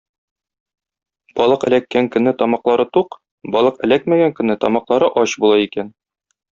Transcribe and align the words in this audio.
Балык 1.41 1.65
эләккән 1.67 2.09
көнне 2.17 2.35
тамаклары 2.41 2.89
тук, 2.99 3.21
балык 3.59 3.81
эләкмәгән 3.91 4.37
көнне 4.43 4.61
тамаклары 4.67 5.15
ач 5.25 5.41
була 5.47 5.65
икән. 5.71 5.99